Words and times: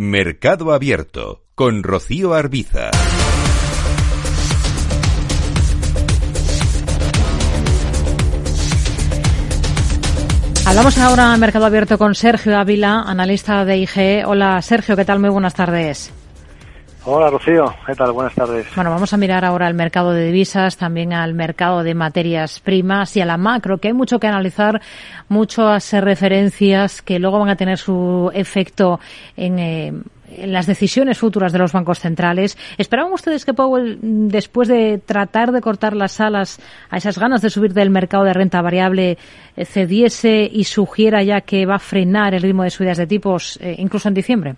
Mercado 0.00 0.72
Abierto 0.72 1.42
con 1.56 1.82
Rocío 1.82 2.32
Arbiza. 2.32 2.92
Hablamos 10.64 10.98
ahora 10.98 11.36
Mercado 11.36 11.66
Abierto 11.66 11.98
con 11.98 12.14
Sergio 12.14 12.56
Ávila, 12.56 13.02
analista 13.08 13.64
de 13.64 13.78
IG. 13.78 14.24
Hola 14.24 14.62
Sergio, 14.62 14.94
¿qué 14.94 15.04
tal? 15.04 15.18
Muy 15.18 15.30
buenas 15.30 15.54
tardes. 15.54 16.12
Hola 17.10 17.30
Rocío, 17.30 17.74
¿qué 17.86 17.94
tal? 17.94 18.12
Buenas 18.12 18.34
tardes. 18.34 18.66
Bueno, 18.74 18.90
vamos 18.90 19.14
a 19.14 19.16
mirar 19.16 19.42
ahora 19.42 19.66
al 19.66 19.72
mercado 19.72 20.12
de 20.12 20.26
divisas, 20.26 20.76
también 20.76 21.14
al 21.14 21.32
mercado 21.32 21.82
de 21.82 21.94
materias 21.94 22.60
primas 22.60 23.16
y 23.16 23.22
a 23.22 23.24
la 23.24 23.38
macro, 23.38 23.78
que 23.78 23.88
hay 23.88 23.94
mucho 23.94 24.20
que 24.20 24.26
analizar, 24.26 24.82
muchas 25.26 25.90
referencias 25.94 27.00
que 27.00 27.18
luego 27.18 27.38
van 27.38 27.48
a 27.48 27.56
tener 27.56 27.78
su 27.78 28.30
efecto 28.34 29.00
en, 29.38 29.58
eh, 29.58 29.94
las 30.44 30.66
decisiones 30.66 31.16
futuras 31.16 31.50
de 31.50 31.58
los 31.60 31.72
bancos 31.72 31.98
centrales. 31.98 32.58
¿Esperaban 32.76 33.10
ustedes 33.10 33.46
que 33.46 33.54
Powell, 33.54 33.98
después 34.02 34.68
de 34.68 34.98
tratar 34.98 35.50
de 35.50 35.62
cortar 35.62 35.96
las 35.96 36.20
alas 36.20 36.60
a 36.90 36.98
esas 36.98 37.18
ganas 37.18 37.40
de 37.40 37.48
subir 37.48 37.72
del 37.72 37.88
mercado 37.88 38.24
de 38.24 38.34
renta 38.34 38.60
variable, 38.60 39.16
eh, 39.56 39.64
cediese 39.64 40.46
y 40.52 40.64
sugiera 40.64 41.22
ya 41.22 41.40
que 41.40 41.64
va 41.64 41.76
a 41.76 41.78
frenar 41.78 42.34
el 42.34 42.42
ritmo 42.42 42.64
de 42.64 42.70
subidas 42.70 42.98
de 42.98 43.06
tipos, 43.06 43.58
eh, 43.62 43.76
incluso 43.78 44.08
en 44.08 44.14
diciembre? 44.14 44.56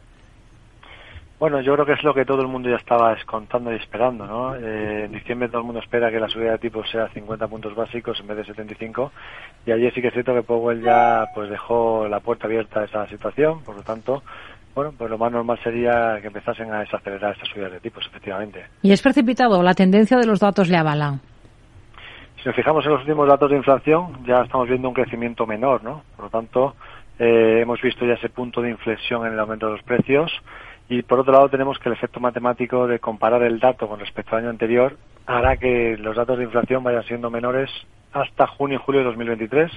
Bueno, 1.40 1.62
yo 1.62 1.72
creo 1.72 1.86
que 1.86 1.94
es 1.94 2.04
lo 2.04 2.12
que 2.12 2.26
todo 2.26 2.42
el 2.42 2.48
mundo 2.48 2.68
ya 2.68 2.76
estaba 2.76 3.14
descontando 3.14 3.72
y 3.72 3.76
esperando, 3.76 4.26
¿no? 4.26 4.54
Eh, 4.56 5.06
en 5.06 5.12
diciembre 5.12 5.48
todo 5.48 5.62
el 5.62 5.64
mundo 5.64 5.80
espera 5.80 6.10
que 6.10 6.20
la 6.20 6.28
subida 6.28 6.52
de 6.52 6.58
tipos 6.58 6.86
sea 6.90 7.08
50 7.08 7.48
puntos 7.48 7.74
básicos 7.74 8.20
en 8.20 8.26
vez 8.26 8.36
de 8.36 8.44
75 8.44 9.10
y 9.64 9.72
ayer 9.72 9.90
sí 9.94 10.02
que 10.02 10.08
es 10.08 10.12
cierto 10.12 10.34
que 10.34 10.42
Powell 10.42 10.82
ya 10.82 11.24
pues 11.34 11.48
dejó 11.48 12.06
la 12.08 12.20
puerta 12.20 12.46
abierta 12.46 12.80
a 12.80 12.84
esa 12.84 13.06
situación, 13.06 13.62
por 13.62 13.74
lo 13.74 13.82
tanto, 13.82 14.22
bueno, 14.74 14.92
pues 14.98 15.08
lo 15.08 15.16
más 15.16 15.32
normal 15.32 15.58
sería 15.64 16.18
que 16.20 16.26
empezasen 16.26 16.74
a 16.74 16.80
desacelerar 16.80 17.32
estas 17.32 17.48
subidas 17.48 17.72
de 17.72 17.80
tipos, 17.80 18.06
efectivamente. 18.06 18.66
¿Y 18.82 18.92
es 18.92 19.00
precipitado? 19.00 19.62
¿La 19.62 19.72
tendencia 19.72 20.18
de 20.18 20.26
los 20.26 20.40
datos 20.40 20.68
le 20.68 20.76
avalan? 20.76 21.22
Si 22.36 22.46
nos 22.46 22.54
fijamos 22.54 22.84
en 22.84 22.92
los 22.92 23.00
últimos 23.00 23.26
datos 23.26 23.50
de 23.50 23.56
inflación, 23.56 24.26
ya 24.26 24.42
estamos 24.42 24.68
viendo 24.68 24.88
un 24.88 24.94
crecimiento 24.94 25.46
menor, 25.46 25.82
¿no? 25.82 26.02
Por 26.16 26.26
lo 26.26 26.30
tanto, 26.30 26.74
eh, 27.18 27.60
hemos 27.62 27.80
visto 27.80 28.04
ya 28.04 28.12
ese 28.12 28.28
punto 28.28 28.60
de 28.60 28.68
inflexión 28.68 29.26
en 29.26 29.32
el 29.32 29.40
aumento 29.40 29.66
de 29.66 29.72
los 29.72 29.82
precios 29.82 30.30
y 30.90 31.02
por 31.02 31.20
otro 31.20 31.32
lado 31.32 31.48
tenemos 31.48 31.78
que 31.78 31.88
el 31.88 31.94
efecto 31.94 32.18
matemático 32.18 32.88
de 32.88 32.98
comparar 32.98 33.44
el 33.44 33.60
dato 33.60 33.86
con 33.88 34.00
respecto 34.00 34.34
al 34.34 34.42
año 34.42 34.50
anterior 34.50 34.96
hará 35.24 35.56
que 35.56 35.96
los 35.96 36.16
datos 36.16 36.36
de 36.36 36.44
inflación 36.44 36.82
vayan 36.82 37.04
siendo 37.04 37.30
menores 37.30 37.70
hasta 38.12 38.48
junio 38.48 38.78
y 38.78 38.82
julio 38.84 39.00
de 39.02 39.06
2023. 39.06 39.70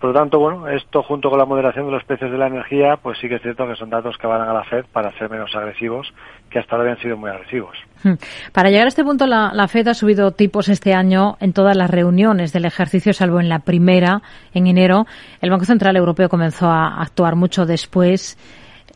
Por 0.00 0.10
lo 0.10 0.18
tanto, 0.18 0.40
bueno, 0.40 0.66
esto 0.66 1.04
junto 1.04 1.30
con 1.30 1.38
la 1.38 1.46
moderación 1.46 1.86
de 1.86 1.92
los 1.92 2.02
precios 2.02 2.32
de 2.32 2.36
la 2.36 2.48
energía, 2.48 2.96
pues 3.00 3.16
sí 3.20 3.28
que 3.28 3.36
es 3.36 3.42
cierto 3.42 3.66
que 3.68 3.76
son 3.76 3.90
datos 3.90 4.18
que 4.18 4.26
van 4.26 4.40
a 4.40 4.52
la 4.52 4.64
Fed 4.64 4.84
para 4.92 5.16
ser 5.16 5.30
menos 5.30 5.54
agresivos, 5.54 6.12
que 6.50 6.58
hasta 6.58 6.74
ahora 6.74 6.90
habían 6.90 7.02
sido 7.02 7.16
muy 7.16 7.30
agresivos. 7.30 7.76
Hmm. 8.02 8.14
Para 8.52 8.70
llegar 8.70 8.86
a 8.86 8.88
este 8.88 9.04
punto, 9.04 9.28
la, 9.28 9.52
la, 9.54 9.68
Fed 9.68 9.86
ha 9.86 9.94
subido 9.94 10.32
tipos 10.32 10.68
este 10.68 10.94
año 10.94 11.36
en 11.38 11.52
todas 11.52 11.76
las 11.76 11.88
reuniones 11.88 12.52
del 12.52 12.64
ejercicio, 12.64 13.12
salvo 13.12 13.38
en 13.38 13.48
la 13.48 13.60
primera, 13.60 14.20
en 14.52 14.66
enero. 14.66 15.06
El 15.40 15.50
Banco 15.50 15.64
Central 15.64 15.96
Europeo 15.96 16.28
comenzó 16.28 16.66
a 16.66 17.00
actuar 17.00 17.36
mucho 17.36 17.66
después. 17.66 18.36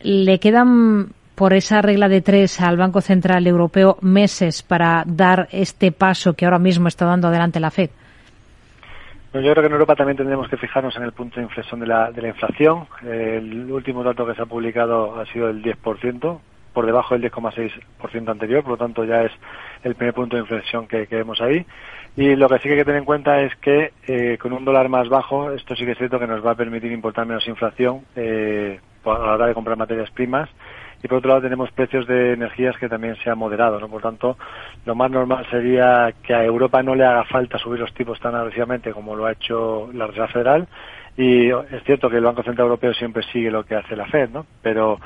¿Le 0.03 0.39
quedan 0.41 1.13
por 1.39 1.53
esa 1.53 1.81
regla 1.81 2.09
de 2.09 2.21
tres 2.21 2.61
al 2.61 2.77
Banco 2.77 3.01
Central 3.01 3.47
Europeo 3.47 3.97
meses 4.01 4.65
para 4.65 5.05
dar 5.07 5.47
este 5.53 5.93
paso 5.93 6.35
que 6.35 6.45
ahora 6.45 6.59
mismo 6.59 6.89
está 6.89 7.07
dando 7.07 7.29
adelante 7.29 7.61
la 7.61 7.71
FED? 7.71 7.91
Bueno, 9.33 9.47
yo 9.47 9.53
creo 9.53 9.63
que 9.63 9.67
en 9.69 9.73
Europa 9.73 9.95
también 9.95 10.17
tendremos 10.17 10.49
que 10.49 10.57
fijarnos 10.57 10.97
en 10.97 11.05
el 11.05 11.13
punto 11.13 11.37
de 11.37 11.43
inflexión 11.43 11.79
de 11.79 11.87
la, 11.87 12.11
de 12.11 12.23
la 12.23 12.29
inflación. 12.29 12.89
el 13.07 13.71
último 13.71 14.03
dato 14.03 14.27
que 14.27 14.35
se 14.35 14.43
ha 14.43 14.47
publicado 14.47 15.21
ha 15.21 15.27
sido 15.27 15.49
el 15.49 15.63
10%, 15.63 16.39
por 16.73 16.87
debajo 16.87 17.17
del 17.17 17.31
10,6% 17.31 18.31
anterior, 18.31 18.63
por 18.63 18.73
lo 18.73 18.77
tanto 18.77 19.05
ya 19.05 19.23
es 19.23 19.33
el 19.85 19.95
primer 19.95 20.15
punto 20.15 20.35
de 20.35 20.43
inflexión 20.43 20.89
que, 20.89 21.07
que, 21.07 21.17
vemos 21.17 21.41
ahí. 21.41 21.65
Y 22.17 22.35
lo 22.35 22.49
que 22.49 22.57
sí 22.57 22.65
que 22.65 22.71
hay 22.71 22.79
que 22.79 22.85
tener 22.85 22.99
en 22.99 23.05
cuenta 23.05 23.41
es 23.43 23.55
que 23.57 23.93
eh, 24.09 24.39
con 24.39 24.53
un 24.53 24.65
dólar 24.65 24.89
más 24.89 25.09
bajo, 25.09 25.53
esto 25.53 25.77
sí 25.77 25.85
que 25.85 25.93
es 25.93 25.99
cierto 25.99 26.19
que 26.19 26.27
nos 26.27 26.45
va 26.45 26.53
a 26.53 26.57
permitir 26.57 26.91
importar 26.91 27.27
menos 27.27 27.47
inflación 27.47 28.01
eh, 28.17 28.81
a 29.05 29.09
la 29.11 29.35
hora 29.35 29.47
de 29.47 29.55
comprar 29.55 29.77
materias 29.77 30.11
primas 30.11 30.49
y 31.03 31.09
por 31.09 31.19
otro 31.19 31.29
lado 31.29 31.43
tenemos 31.43 31.71
precios 31.71 32.07
de 32.07 32.33
energías 32.33 32.77
que 32.77 32.89
también 32.89 33.17
se 33.17 33.31
han 33.31 33.39
moderado, 33.39 33.79
¿no? 33.79 33.89
Por 33.89 34.03
tanto, 34.03 34.37
lo 34.85 34.95
más 34.95 35.11
normal 35.11 35.47
sería 35.51 36.13
que 36.23 36.35
a 36.35 36.45
Europa 36.45 36.83
no 36.83 36.95
le 36.95 37.05
haga 37.05 37.25
falta 37.25 37.59
subir 37.59 37.81
los 37.81 37.95
tipos 37.95 38.19
tan 38.21 38.35
agresivamente 38.35 38.93
como 38.93 39.15
lo 39.15 39.27
ha 39.27 39.33
hecho 39.33 39.91
la 39.93 40.07
Reserva 40.07 40.29
Federal 40.29 40.69
y 41.17 41.51
es 41.51 41.83
cierto 41.85 42.09
que 42.09 42.17
el 42.17 42.25
Banco 42.25 42.43
Central 42.43 42.67
Europeo 42.67 42.95
siempre 42.95 43.23
sigue 43.33 43.51
lo 43.51 43.65
que 43.65 43.75
hace 43.75 43.97
la 43.97 44.07
Fed, 44.07 44.31
¿no? 44.31 44.47
Pero 44.63 45.01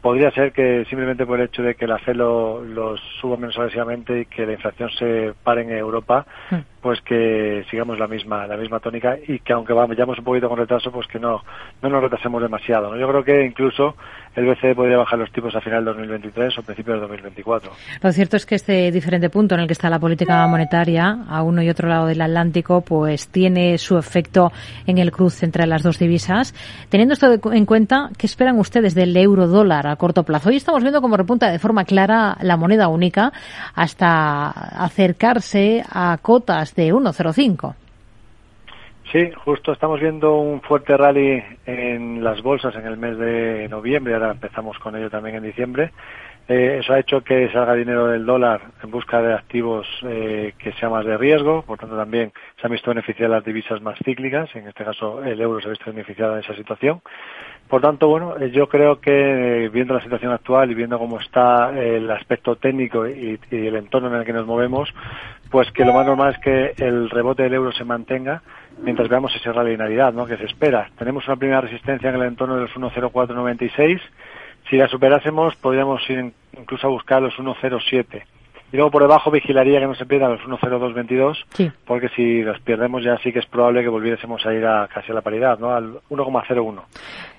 podría 0.00 0.30
ser 0.30 0.52
que 0.52 0.84
simplemente 0.86 1.26
por 1.26 1.38
el 1.38 1.46
hecho 1.46 1.62
de 1.62 1.74
que 1.74 1.86
la 1.86 1.98
Fed 1.98 2.16
lo, 2.16 2.64
lo 2.64 2.96
suba 2.96 3.36
menos 3.36 3.58
agresivamente 3.58 4.20
y 4.20 4.26
que 4.26 4.46
la 4.46 4.52
inflación 4.52 4.90
se 4.90 5.34
pare 5.42 5.62
en 5.62 5.72
Europa, 5.72 6.26
mm. 6.50 6.56
Pues 6.80 7.00
que 7.02 7.64
sigamos 7.70 7.98
la 7.98 8.06
misma 8.06 8.46
la 8.46 8.56
misma 8.56 8.80
tónica 8.80 9.16
y 9.26 9.38
que 9.40 9.52
aunque 9.52 9.72
vayamos 9.72 10.18
un 10.18 10.24
poquito 10.24 10.48
con 10.48 10.58
retraso, 10.58 10.90
pues 10.90 11.06
que 11.06 11.18
no 11.18 11.42
no 11.82 11.88
nos 11.88 12.02
retrasemos 12.02 12.42
demasiado. 12.42 12.90
¿no? 12.90 12.96
Yo 12.96 13.08
creo 13.08 13.24
que 13.24 13.44
incluso 13.44 13.94
el 14.36 14.46
BCE 14.46 14.74
podría 14.74 14.96
bajar 14.96 15.18
los 15.18 15.32
tipos 15.32 15.54
a 15.56 15.60
final 15.60 15.84
de 15.84 15.90
2023 15.90 16.58
o 16.58 16.62
principios 16.62 16.96
de 16.96 17.00
2024. 17.00 17.72
Lo 18.00 18.12
cierto 18.12 18.36
es 18.36 18.46
que 18.46 18.54
este 18.54 18.92
diferente 18.92 19.28
punto 19.28 19.56
en 19.56 19.62
el 19.62 19.66
que 19.66 19.72
está 19.72 19.90
la 19.90 19.98
política 19.98 20.46
monetaria, 20.46 21.24
a 21.28 21.42
uno 21.42 21.62
y 21.62 21.68
otro 21.68 21.88
lado 21.88 22.06
del 22.06 22.20
Atlántico, 22.20 22.80
pues 22.82 23.28
tiene 23.28 23.76
su 23.78 23.98
efecto 23.98 24.52
en 24.86 24.98
el 24.98 25.10
cruce 25.10 25.44
entre 25.44 25.66
las 25.66 25.82
dos 25.82 25.98
divisas. 25.98 26.54
Teniendo 26.88 27.14
esto 27.14 27.52
en 27.52 27.66
cuenta, 27.66 28.10
¿qué 28.16 28.26
esperan 28.26 28.58
ustedes 28.58 28.94
del 28.94 29.16
euro 29.16 29.48
dólar 29.48 29.88
a 29.88 29.96
corto 29.96 30.22
plazo? 30.22 30.50
Hoy 30.50 30.56
estamos 30.56 30.82
viendo 30.82 31.00
cómo 31.00 31.16
repunta 31.16 31.50
de 31.50 31.58
forma 31.58 31.84
clara 31.84 32.36
la 32.40 32.56
moneda 32.56 32.86
única 32.88 33.32
hasta 33.74 34.50
acercarse 34.50 35.82
a 35.90 36.16
cotas 36.22 36.69
de 36.74 36.92
1,05. 36.92 37.74
Sí, 39.12 39.30
justo 39.44 39.72
estamos 39.72 40.00
viendo 40.00 40.36
un 40.36 40.60
fuerte 40.60 40.96
rally 40.96 41.42
en 41.66 42.22
las 42.22 42.42
bolsas 42.42 42.74
en 42.76 42.86
el 42.86 42.96
mes 42.96 43.18
de 43.18 43.66
noviembre, 43.68 44.14
ahora 44.14 44.30
empezamos 44.30 44.78
con 44.78 44.94
ello 44.94 45.10
también 45.10 45.36
en 45.36 45.42
diciembre. 45.42 45.90
Eh, 46.52 46.78
eso 46.80 46.94
ha 46.94 46.98
hecho 46.98 47.22
que 47.22 47.48
salga 47.52 47.74
dinero 47.74 48.08
del 48.08 48.26
dólar 48.26 48.60
en 48.82 48.90
busca 48.90 49.22
de 49.22 49.32
activos 49.32 49.86
eh, 50.02 50.52
que 50.58 50.72
sean 50.72 50.90
más 50.90 51.06
de 51.06 51.16
riesgo, 51.16 51.62
por 51.62 51.78
tanto 51.78 51.96
también 51.96 52.32
se 52.60 52.66
han 52.66 52.72
visto 52.72 52.90
beneficiadas 52.90 53.36
las 53.36 53.44
divisas 53.44 53.80
más 53.80 53.96
cíclicas, 54.04 54.50
en 54.56 54.66
este 54.66 54.84
caso 54.84 55.22
el 55.22 55.40
euro 55.40 55.60
se 55.60 55.68
ha 55.68 55.70
visto 55.70 55.92
beneficiado 55.92 56.32
en 56.32 56.40
esa 56.40 56.56
situación. 56.56 57.02
Por 57.68 57.80
tanto, 57.80 58.08
bueno, 58.08 58.36
eh, 58.36 58.50
yo 58.50 58.68
creo 58.68 59.00
que 59.00 59.66
eh, 59.66 59.68
viendo 59.68 59.94
la 59.94 60.02
situación 60.02 60.32
actual 60.32 60.72
y 60.72 60.74
viendo 60.74 60.98
cómo 60.98 61.20
está 61.20 61.70
el 61.70 62.10
aspecto 62.10 62.56
técnico 62.56 63.06
y, 63.06 63.38
y 63.48 63.66
el 63.68 63.76
entorno 63.76 64.08
en 64.08 64.16
el 64.16 64.24
que 64.24 64.32
nos 64.32 64.44
movemos, 64.44 64.92
pues 65.52 65.70
que 65.70 65.84
lo 65.84 65.92
más 65.92 66.04
normal 66.04 66.34
es 66.34 66.40
que 66.40 66.84
el 66.84 67.10
rebote 67.10 67.44
del 67.44 67.54
euro 67.54 67.70
se 67.70 67.84
mantenga 67.84 68.42
mientras 68.82 69.08
veamos 69.08 69.32
ese 69.36 69.52
rally 69.52 69.70
de 69.70 69.76
Navidad, 69.76 70.12
¿no? 70.12 70.26
Que 70.26 70.36
se 70.36 70.46
espera. 70.46 70.90
Tenemos 70.98 71.28
una 71.28 71.36
primera 71.36 71.60
resistencia 71.60 72.08
en 72.08 72.16
el 72.16 72.22
entorno 72.22 72.56
de 72.56 72.62
los 72.62 72.72
1.0496. 72.72 74.00
Si 74.70 74.76
la 74.76 74.88
superásemos, 74.88 75.56
podríamos 75.56 76.08
ir 76.08 76.32
incluso 76.56 76.86
a 76.86 76.90
buscar 76.90 77.20
los 77.20 77.34
1.07. 77.34 78.22
Y 78.72 78.76
luego 78.76 78.92
por 78.92 79.02
debajo 79.02 79.32
vigilaría 79.32 79.80
que 79.80 79.86
no 79.86 79.96
se 79.96 80.06
pierdan 80.06 80.30
los 80.30 80.42
1.0222, 80.42 81.44
sí. 81.54 81.72
porque 81.84 82.08
si 82.10 82.42
los 82.42 82.60
perdemos 82.60 83.02
ya 83.02 83.18
sí 83.18 83.32
que 83.32 83.40
es 83.40 83.46
probable 83.46 83.82
que 83.82 83.88
volviésemos 83.88 84.46
a 84.46 84.54
ir 84.54 84.64
a 84.64 84.86
casi 84.86 85.10
a 85.10 85.14
la 85.14 85.22
paridad, 85.22 85.58
¿no? 85.58 85.74
Al 85.74 85.94
1,01. 86.08 86.82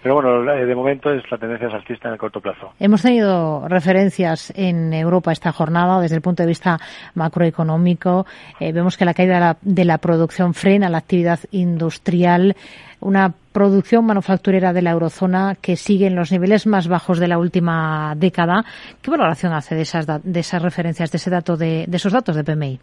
Pero 0.02 0.16
bueno, 0.16 0.42
de 0.42 0.76
momento 0.76 1.12
es 1.12 1.24
la 1.30 1.38
tendencia 1.38 1.70
saltista 1.70 2.08
en 2.08 2.14
el 2.14 2.20
corto 2.20 2.42
plazo. 2.42 2.74
Hemos 2.80 3.04
tenido 3.04 3.68
referencias 3.68 4.52
en 4.56 4.94
Europa 4.94 5.32
esta 5.32 5.52
jornada 5.52 6.02
desde 6.02 6.16
el 6.16 6.22
punto 6.22 6.42
de 6.42 6.48
vista 6.48 6.80
macroeconómico. 7.14 8.26
Eh, 8.60 8.72
vemos 8.72 8.98
que 8.98 9.06
la 9.06 9.14
caída 9.14 9.36
de 9.36 9.40
la, 9.40 9.58
de 9.62 9.86
la 9.86 9.98
producción 10.00 10.56
frena 10.56 10.90
la 10.90 10.98
actividad 10.98 11.40
industrial 11.52 12.56
una 13.02 13.34
producción 13.52 14.06
manufacturera 14.06 14.74
de 14.74 14.82
la 14.82 14.92
eurozona 14.92 15.56
que 15.60 15.76
sigue 15.76 16.08
en 16.08 16.16
los 16.16 16.32
niveles 16.32 16.68
más 16.68 16.88
bajos 16.88 17.20
de 17.20 17.28
la 17.28 17.38
última 17.38 18.14
década. 18.16 18.64
¿Qué 19.02 19.12
valoración 19.12 19.54
hace 19.54 19.76
de 19.76 19.82
esas, 19.82 20.06
de 20.24 20.40
esas 20.40 20.62
referencias, 20.62 21.12
de 21.12 21.18
ese 21.18 21.30
dato, 21.30 21.58
de, 21.58 21.86
de 21.88 21.98
esos 21.98 22.14
datos 22.14 22.36
de 22.36 22.44
PMI? 22.44 22.80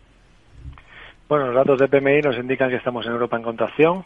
Bueno, 1.29 1.47
los 1.47 1.55
datos 1.55 1.79
de 1.79 1.89
PMI 1.89 2.21
nos 2.23 2.37
indican 2.37 2.69
que 2.69 2.77
estamos 2.77 3.07
en 3.07 3.13
Europa 3.13 3.37
en 3.37 3.43
contracción. 3.43 4.03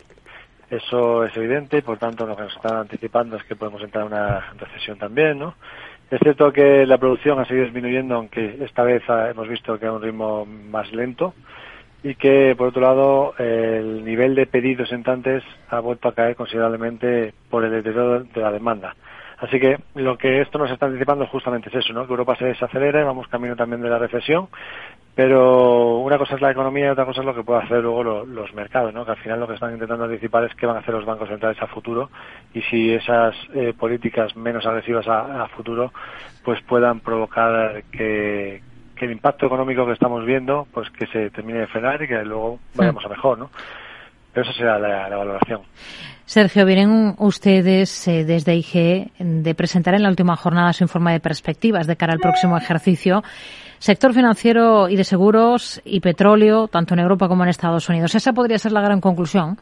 Eso 0.72 1.22
es 1.24 1.36
evidente 1.36 1.76
y, 1.76 1.82
por 1.82 1.98
tanto, 1.98 2.26
lo 2.26 2.34
que 2.34 2.44
nos 2.44 2.56
están 2.56 2.78
anticipando 2.78 3.36
es 3.36 3.44
que 3.44 3.56
podemos 3.56 3.82
entrar 3.82 4.06
en 4.06 4.12
una 4.14 4.40
recesión 4.58 4.96
también, 4.96 5.38
¿no? 5.38 5.54
Es 6.10 6.18
cierto 6.20 6.50
que 6.50 6.86
la 6.86 6.96
producción 6.96 7.38
ha 7.38 7.44
seguido 7.44 7.66
disminuyendo, 7.66 8.14
aunque 8.14 8.56
esta 8.62 8.82
vez 8.82 9.02
hemos 9.06 9.48
visto 9.48 9.78
que 9.78 9.84
a 9.84 9.92
un 9.92 10.00
ritmo 10.00 10.46
más 10.46 10.90
lento 10.92 11.34
y 12.02 12.14
que, 12.14 12.54
por 12.56 12.68
otro 12.68 12.80
lado, 12.80 13.34
el 13.36 14.02
nivel 14.02 14.34
de 14.34 14.46
pedidos 14.46 14.90
entrantes 14.92 15.44
ha 15.68 15.78
vuelto 15.80 16.08
a 16.08 16.14
caer 16.14 16.36
considerablemente 16.36 17.34
por 17.50 17.64
el 17.64 17.70
deterioro 17.70 18.20
de 18.20 18.40
la 18.40 18.50
demanda. 18.50 18.96
Así 19.42 19.60
que 19.60 19.76
lo 19.96 20.16
que 20.16 20.40
esto 20.40 20.56
nos 20.56 20.70
está 20.70 20.86
anticipando 20.86 21.26
justamente 21.26 21.68
es 21.68 21.74
eso, 21.74 21.92
¿no? 21.92 22.06
Que 22.06 22.12
Europa 22.12 22.36
se 22.36 22.46
desacelera 22.46 23.02
y 23.02 23.04
vamos 23.04 23.28
camino 23.28 23.56
también 23.56 23.82
de 23.82 23.90
la 23.90 23.98
recesión, 23.98 24.48
pero 25.14 25.98
una 25.98 26.16
cosa 26.16 26.36
es 26.36 26.40
la 26.40 26.50
economía 26.50 26.86
y 26.86 26.88
otra 26.88 27.04
cosa 27.04 27.20
es 27.20 27.26
lo 27.26 27.34
que 27.34 27.42
pueden 27.42 27.64
hacer 27.64 27.82
luego 27.82 28.24
los 28.24 28.54
mercados, 28.54 28.94
¿no? 28.94 29.04
que 29.04 29.10
al 29.10 29.18
final 29.18 29.40
lo 29.40 29.46
que 29.46 29.54
están 29.54 29.72
intentando 29.72 30.04
anticipar 30.04 30.44
es 30.44 30.54
qué 30.54 30.64
van 30.64 30.76
a 30.76 30.78
hacer 30.80 30.94
los 30.94 31.04
bancos 31.04 31.28
centrales 31.28 31.60
a 31.60 31.66
futuro 31.66 32.10
y 32.54 32.62
si 32.62 32.92
esas 32.92 33.34
eh, 33.54 33.74
políticas 33.78 34.34
menos 34.36 34.64
agresivas 34.64 35.06
a, 35.08 35.46
futuro 35.48 35.92
pues 36.44 36.60
puedan 36.62 37.00
provocar 37.00 37.84
que, 37.92 38.62
el 38.96 39.10
impacto 39.10 39.46
económico 39.46 39.84
que 39.84 39.94
estamos 39.94 40.24
viendo 40.24 40.68
pues 40.72 40.88
que 40.90 41.08
se 41.08 41.30
termine 41.30 41.58
de 41.58 41.66
frenar 41.66 42.00
y 42.00 42.06
que 42.06 42.24
luego 42.24 42.60
vayamos 42.76 43.04
a 43.04 43.08
mejor, 43.08 43.36
¿no? 43.36 43.50
Pero 44.32 44.48
esa 44.48 44.56
será 44.56 44.78
la, 44.78 45.16
valoración. 45.16 45.62
Sergio, 46.24 46.64
vienen 46.64 47.14
ustedes 47.18 48.08
eh, 48.08 48.24
desde 48.24 48.54
IG 48.54 49.10
de 49.18 49.54
presentar 49.54 49.94
en 49.94 50.02
la 50.02 50.08
última 50.08 50.36
jornada 50.36 50.72
su 50.72 50.84
informe 50.84 51.12
de 51.12 51.20
perspectivas 51.20 51.86
de 51.86 51.96
cara 51.96 52.12
al 52.14 52.20
próximo 52.20 52.56
ejercicio 52.56 53.22
sector 53.82 54.14
financiero 54.14 54.88
y 54.88 54.94
de 54.94 55.02
seguros 55.02 55.82
y 55.84 55.98
petróleo, 55.98 56.68
tanto 56.68 56.94
en 56.94 57.00
Europa 57.00 57.26
como 57.26 57.42
en 57.42 57.48
Estados 57.48 57.88
Unidos. 57.88 58.14
Esa 58.14 58.32
podría 58.32 58.56
ser 58.56 58.70
la 58.70 58.80
gran 58.80 59.00
conclusión. 59.00 59.56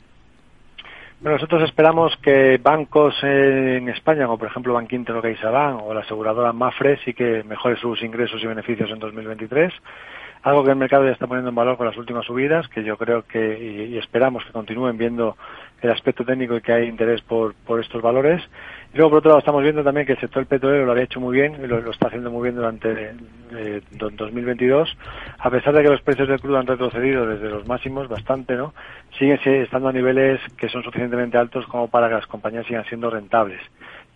Bueno, 1.23 1.37
nosotros 1.37 1.63
esperamos 1.63 2.13
que 2.23 2.59
bancos 2.63 3.15
en 3.23 3.89
España, 3.89 4.27
como 4.27 4.37
por 4.37 4.49
ejemplo 4.49 4.75
Bankinter 4.75 5.17
o 5.17 5.23
CaixaBank 5.23 5.83
o 5.83 5.95
la 5.95 6.01
aseguradora 6.01 6.53
Mafre, 6.53 6.99
sí 7.03 7.15
que 7.15 7.43
mejore 7.45 7.77
sus 7.77 8.03
ingresos 8.03 8.43
y 8.43 8.47
beneficios 8.47 8.91
en 8.91 8.99
2023 8.99 9.73
algo 10.43 10.65
que 10.65 10.71
el 10.71 10.77
mercado 10.77 11.05
ya 11.05 11.13
está 11.13 11.27
poniendo 11.27 11.51
en 11.51 11.55
valor 11.55 11.77
con 11.77 11.87
las 11.87 11.97
últimas 11.97 12.25
subidas, 12.25 12.67
que 12.69 12.83
yo 12.83 12.97
creo 12.97 13.23
que 13.27 13.89
y, 13.91 13.99
esperamos 13.99 14.45
que 14.45 14.53
continúen 14.53 14.97
viendo 14.97 15.37
el 15.83 15.91
aspecto 15.91 16.25
técnico 16.25 16.57
y 16.57 16.61
que 16.61 16.73
hay 16.73 16.89
interés 16.89 17.21
por, 17.23 17.55
por 17.55 17.81
estos 17.81 18.01
valores. 18.03 18.43
Y 18.93 18.97
luego, 18.97 19.11
por 19.11 19.19
otro 19.19 19.31
lado, 19.31 19.39
estamos 19.41 19.63
viendo 19.63 19.85
también 19.85 20.07
que 20.07 20.13
el 20.13 20.21
sector 20.21 20.45
petrolero 20.47 20.87
lo 20.87 20.93
había 20.93 21.05
hecho 21.05 21.21
muy 21.21 21.37
bien 21.37 21.57
y 21.63 21.67
lo, 21.67 21.79
está 21.91 22.09
haciendo 22.09 22.31
muy 22.31 22.45
bien 22.45 22.57
durante 22.57 23.13
eh, 23.53 23.81
2022, 23.93 24.97
a 25.39 25.51
pesar 25.51 25.75
de 25.75 25.83
que 25.83 25.91
los 25.91 26.03
precios 26.03 26.29
del 26.29 26.41
crudo 26.41 26.59
han 26.59 26.67
retrocedido 26.67 27.27
desde 27.27 27.49
los 27.49 27.67
máximos 27.67 28.09
bastante, 28.09 28.57
¿no? 28.57 28.75
Siguen 29.19 29.39
estando 29.45 29.89
a 29.89 29.93
niveles 29.93 30.41
que 30.57 30.69
son 30.69 30.83
suficientemente 30.83 31.39
altos 31.39 31.67
como 31.67 31.89
para 31.89 32.09
que 32.09 32.15
las 32.15 32.27
compañías 32.27 32.67
sigan 32.67 32.85
siendo 32.87 33.11
rentables. 33.11 33.61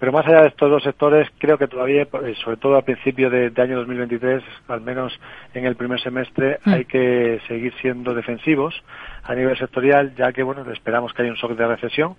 Pero 0.05 0.13
más 0.13 0.27
allá 0.27 0.43
de 0.43 0.49
estos 0.49 0.69
dos 0.69 0.83
sectores, 0.83 1.27
creo 1.39 1.57
que 1.57 1.67
todavía, 1.67 2.03
eh, 2.03 2.35
sobre 2.45 2.59
todo 2.59 2.77
al 2.77 2.85
principio 2.85 3.31
de, 3.31 3.51
año 3.57 3.79
2023, 3.79 4.43
al 4.69 4.83
menos 4.83 5.19
en 5.55 5.65
el 5.65 5.77
primer 5.77 5.99
semestre, 5.99 6.59
mm. 6.63 6.71
hay 6.75 6.85
que 6.85 7.41
seguir 7.49 7.73
siendo 7.81 8.13
defensivos 8.13 8.75
a 9.23 9.35
nivel 9.35 9.57
sectorial, 9.57 10.15
ya 10.15 10.31
que 10.35 10.43
bueno, 10.43 10.71
esperamos 10.71 11.15
que 11.15 11.23
haya 11.23 11.31
un 11.31 11.39
shock 11.39 11.53
de 11.53 11.67
recesión. 11.67 12.17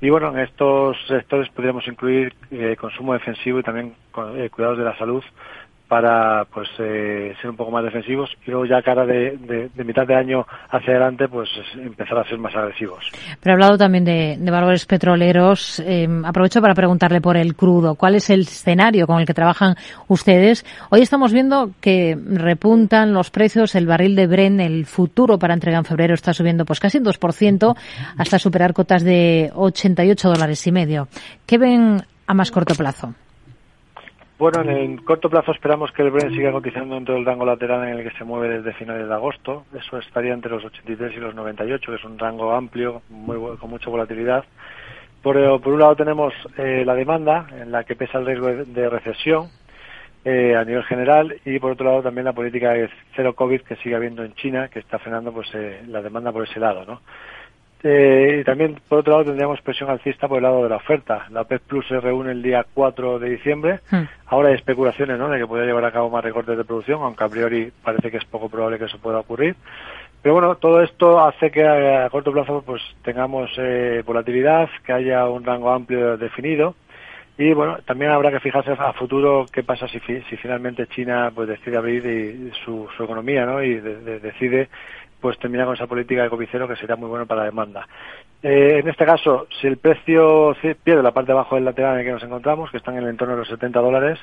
Y 0.00 0.10
bueno, 0.10 0.30
en 0.30 0.44
estos 0.44 0.96
sectores 1.08 1.48
podríamos 1.48 1.84
incluir 1.88 2.32
eh, 2.52 2.76
consumo 2.78 3.14
defensivo 3.14 3.58
y 3.58 3.64
también 3.64 3.94
eh, 4.36 4.48
cuidados 4.50 4.78
de 4.78 4.84
la 4.84 4.96
salud 4.96 5.24
para 5.94 6.44
pues 6.46 6.68
eh, 6.80 7.36
ser 7.40 7.50
un 7.50 7.56
poco 7.56 7.70
más 7.70 7.84
defensivos 7.84 8.28
y 8.44 8.50
luego 8.50 8.66
ya 8.66 8.82
cara 8.82 9.06
de, 9.06 9.70
de, 9.72 9.84
mitad 9.84 10.04
de 10.04 10.16
año 10.16 10.44
hacia 10.68 10.90
adelante 10.90 11.28
pues 11.28 11.48
empezar 11.76 12.18
a 12.18 12.24
ser 12.24 12.36
más 12.36 12.52
agresivos. 12.52 13.12
Pero 13.40 13.52
ha 13.52 13.54
hablado 13.54 13.78
también 13.78 14.04
de, 14.04 14.50
valores 14.50 14.86
petroleros. 14.86 15.78
Eh, 15.78 16.08
aprovecho 16.24 16.60
para 16.60 16.74
preguntarle 16.74 17.20
por 17.20 17.36
el 17.36 17.54
crudo. 17.54 17.94
¿Cuál 17.94 18.16
es 18.16 18.28
el 18.30 18.40
escenario 18.40 19.06
con 19.06 19.20
el 19.20 19.24
que 19.24 19.34
trabajan 19.34 19.76
ustedes? 20.08 20.66
Hoy 20.90 21.00
estamos 21.00 21.32
viendo 21.32 21.70
que 21.80 22.18
repuntan 22.18 23.12
los 23.12 23.30
precios. 23.30 23.76
El 23.76 23.86
barril 23.86 24.16
de 24.16 24.26
Bren, 24.26 24.58
el 24.58 24.86
futuro 24.86 25.38
para 25.38 25.54
entrega 25.54 25.78
en 25.78 25.84
febrero, 25.84 26.14
está 26.14 26.34
subiendo 26.34 26.64
pues 26.64 26.80
casi 26.80 26.98
un 26.98 27.04
2% 27.04 27.76
hasta 28.18 28.40
superar 28.40 28.72
cotas 28.72 29.04
de 29.04 29.52
88 29.54 30.28
dólares 30.28 30.66
y 30.66 30.72
medio. 30.72 31.06
¿Qué 31.46 31.56
ven 31.56 32.02
a 32.26 32.34
más 32.34 32.50
corto 32.50 32.74
plazo? 32.74 33.14
Bueno, 34.36 34.62
en 34.62 34.68
el 34.68 35.04
corto 35.04 35.30
plazo 35.30 35.52
esperamos 35.52 35.92
que 35.92 36.02
el 36.02 36.10
Brent 36.10 36.34
siga 36.34 36.50
cotizando 36.50 36.96
dentro 36.96 37.14
del 37.14 37.24
rango 37.24 37.46
lateral 37.46 37.86
en 37.86 37.98
el 37.98 38.02
que 38.02 38.18
se 38.18 38.24
mueve 38.24 38.56
desde 38.56 38.72
finales 38.72 39.06
de 39.06 39.14
agosto. 39.14 39.64
Eso 39.72 39.98
estaría 39.98 40.34
entre 40.34 40.50
los 40.50 40.64
83 40.64 41.12
y 41.16 41.20
los 41.20 41.36
98, 41.36 41.92
que 41.92 41.96
es 41.96 42.04
un 42.04 42.18
rango 42.18 42.52
amplio, 42.52 43.02
muy, 43.10 43.56
con 43.58 43.70
mucha 43.70 43.88
volatilidad. 43.90 44.44
Por, 45.22 45.38
eh, 45.38 45.58
por 45.62 45.74
un 45.74 45.78
lado 45.78 45.94
tenemos 45.94 46.34
eh, 46.58 46.82
la 46.84 46.96
demanda, 46.96 47.46
en 47.52 47.70
la 47.70 47.84
que 47.84 47.94
pesa 47.94 48.18
el 48.18 48.26
riesgo 48.26 48.48
de, 48.48 48.88
recesión 48.90 49.50
eh, 50.24 50.56
a 50.56 50.64
nivel 50.64 50.82
general, 50.82 51.36
y 51.44 51.60
por 51.60 51.70
otro 51.70 51.86
lado 51.86 52.02
también 52.02 52.24
la 52.24 52.32
política 52.32 52.72
de 52.72 52.90
cero 53.14 53.34
COVID 53.36 53.60
que 53.60 53.76
sigue 53.76 53.94
habiendo 53.94 54.24
en 54.24 54.34
China, 54.34 54.66
que 54.68 54.80
está 54.80 54.98
frenando 54.98 55.32
pues 55.32 55.48
la 55.86 56.02
demanda 56.02 56.32
por 56.32 56.42
ese 56.42 56.58
lado, 56.58 56.84
¿no? 56.84 57.02
Eh, 57.86 58.38
y 58.40 58.44
también, 58.44 58.80
por 58.88 59.00
otro 59.00 59.12
lado, 59.12 59.26
tendríamos 59.26 59.60
presión 59.60 59.90
alcista 59.90 60.26
por 60.26 60.38
el 60.38 60.44
lado 60.44 60.62
de 60.62 60.70
la 60.70 60.76
oferta. 60.76 61.26
La 61.30 61.42
OPEP 61.42 61.62
Plus 61.64 61.86
se 61.86 62.00
reúne 62.00 62.32
el 62.32 62.42
día 62.42 62.64
4 62.72 63.18
de 63.18 63.28
diciembre. 63.28 63.80
Hmm. 63.90 64.04
Ahora 64.24 64.48
hay 64.48 64.54
especulaciones 64.54 65.18
¿no? 65.18 65.28
de 65.28 65.38
que 65.38 65.46
pueda 65.46 65.66
llevar 65.66 65.84
a 65.84 65.92
cabo 65.92 66.08
más 66.08 66.24
recortes 66.24 66.56
de 66.56 66.64
producción, 66.64 67.02
aunque 67.02 67.24
a 67.24 67.28
priori 67.28 67.70
parece 67.82 68.10
que 68.10 68.16
es 68.16 68.24
poco 68.24 68.48
probable 68.48 68.78
que 68.78 68.86
eso 68.86 68.98
pueda 68.98 69.18
ocurrir. 69.18 69.54
Pero 70.22 70.32
bueno, 70.32 70.54
todo 70.54 70.80
esto 70.82 71.22
hace 71.22 71.50
que 71.50 71.62
a, 71.62 72.08
corto 72.08 72.32
plazo 72.32 72.62
pues 72.64 72.80
tengamos 73.02 73.50
eh, 73.58 74.02
volatilidad, 74.06 74.70
que 74.86 74.92
haya 74.94 75.28
un 75.28 75.44
rango 75.44 75.70
amplio 75.70 76.16
definido. 76.16 76.74
Y 77.36 77.52
bueno, 77.52 77.78
también 77.84 78.12
habrá 78.12 78.30
que 78.30 78.40
fijarse 78.40 78.70
a 78.70 78.94
futuro 78.94 79.44
qué 79.52 79.62
pasa 79.62 79.86
si, 79.88 79.98
si 79.98 80.36
finalmente 80.38 80.86
China 80.86 81.30
pues 81.34 81.48
decide 81.48 81.76
abrir 81.76 82.50
su, 82.64 82.88
su 82.96 83.04
economía 83.04 83.44
¿no? 83.44 83.62
y 83.62 83.74
decide 83.74 84.70
pues 85.24 85.38
termina 85.38 85.64
con 85.64 85.74
esa 85.74 85.86
política 85.86 86.22
de 86.22 86.28
copicero 86.28 86.68
que 86.68 86.76
sería 86.76 86.96
muy 86.96 87.08
bueno 87.08 87.24
para 87.24 87.40
la 87.40 87.46
demanda. 87.46 87.88
Eh, 88.42 88.80
en 88.80 88.88
este 88.90 89.06
caso, 89.06 89.46
si 89.58 89.66
el 89.66 89.78
precio 89.78 90.54
pierde 90.82 91.02
la 91.02 91.12
parte 91.12 91.28
de 91.28 91.38
abajo 91.38 91.54
del 91.54 91.64
lateral 91.64 91.94
en 91.94 92.00
el 92.00 92.04
que 92.04 92.12
nos 92.12 92.22
encontramos, 92.22 92.70
que 92.70 92.76
están 92.76 92.98
en 92.98 93.04
el 93.04 93.08
entorno 93.08 93.32
de 93.32 93.40
los 93.40 93.48
70 93.48 93.80
dólares, 93.80 94.18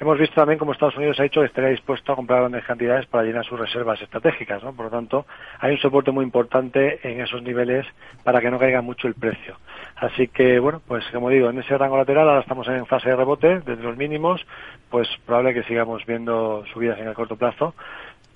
hemos 0.00 0.18
visto 0.18 0.36
también 0.36 0.58
como 0.58 0.72
Estados 0.72 0.96
Unidos 0.96 1.20
ha 1.20 1.24
dicho 1.24 1.40
que 1.40 1.48
estaría 1.48 1.68
dispuesto 1.68 2.12
a 2.12 2.16
comprar 2.16 2.40
grandes 2.40 2.64
cantidades 2.64 3.04
para 3.04 3.24
llenar 3.24 3.44
sus 3.44 3.60
reservas 3.60 4.00
estratégicas, 4.00 4.64
¿no? 4.64 4.72
Por 4.72 4.86
lo 4.86 4.90
tanto, 4.90 5.26
hay 5.60 5.72
un 5.72 5.80
soporte 5.80 6.12
muy 6.12 6.24
importante 6.24 6.98
en 7.06 7.20
esos 7.20 7.42
niveles 7.42 7.84
para 8.24 8.40
que 8.40 8.50
no 8.50 8.58
caiga 8.58 8.80
mucho 8.80 9.06
el 9.06 9.12
precio. 9.12 9.58
Así 9.96 10.28
que, 10.28 10.58
bueno, 10.60 10.80
pues 10.88 11.04
como 11.12 11.28
digo, 11.28 11.50
en 11.50 11.58
ese 11.58 11.76
rango 11.76 11.98
lateral 11.98 12.26
ahora 12.26 12.40
estamos 12.40 12.66
en 12.68 12.86
fase 12.86 13.10
de 13.10 13.16
rebote 13.16 13.60
desde 13.60 13.82
los 13.82 13.98
mínimos, 13.98 14.46
pues 14.88 15.08
probable 15.26 15.52
que 15.52 15.64
sigamos 15.64 16.06
viendo 16.06 16.64
subidas 16.72 16.98
en 17.00 17.08
el 17.08 17.12
corto 17.12 17.36
plazo 17.36 17.74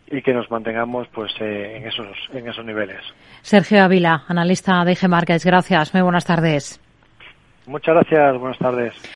y 0.06 0.22
que 0.22 0.32
nos 0.32 0.50
mantengamos 0.50 1.08
pues 1.08 1.32
eh, 1.40 1.76
en 1.76 1.86
esos 1.86 2.16
en 2.32 2.48
esos 2.48 2.64
niveles. 2.64 3.00
Sergio 3.40 3.82
Ávila, 3.82 4.24
analista 4.28 4.84
de 4.84 4.92
G 4.92 5.08
Markets, 5.08 5.44
gracias. 5.44 5.94
Muy 5.94 6.02
buenas 6.02 6.24
tardes. 6.24 6.80
Muchas 7.66 7.94
gracias, 7.94 8.38
buenas 8.38 8.58
tardes. 8.58 8.94